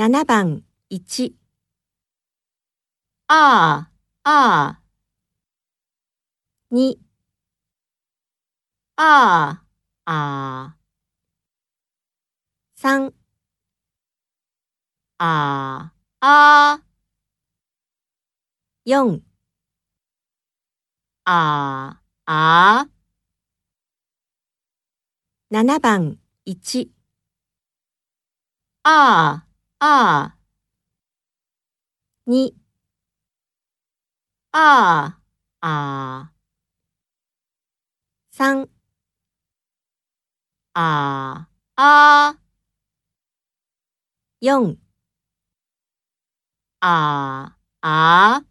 [0.00, 1.36] 7番1
[3.28, 3.90] あ
[4.24, 4.80] あ、あ
[6.70, 6.98] 2
[8.96, 9.62] あ、
[10.06, 10.76] ああ、
[12.76, 13.12] 3
[15.18, 16.82] ああ、
[18.86, 19.22] 4
[21.26, 22.88] ああ、
[25.50, 26.90] 7番1
[28.82, 29.49] ああ、
[32.26, 32.54] 二
[34.52, 35.18] あ
[35.60, 36.32] あ、
[38.32, 38.68] 三
[40.74, 42.36] ああ、
[44.40, 44.78] 4
[46.80, 48.44] ああ、